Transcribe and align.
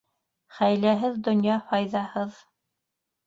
Хәйләһеҙ 0.59 1.19
донъя 1.27 1.59
файҙаһыҙ. 1.67 2.39